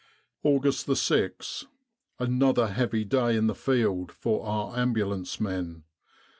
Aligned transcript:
4 0.41 0.53
'August 0.55 0.87
6th. 0.87 1.67
Another 2.17 2.69
heavy 2.69 3.05
day 3.05 3.37
in 3.37 3.45
the 3.45 3.53
field 3.53 4.11
for 4.11 4.43
our 4.47 4.75
Ambulance 4.75 5.39
men. 5.39 5.83